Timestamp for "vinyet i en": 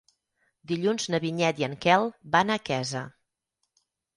1.27-1.77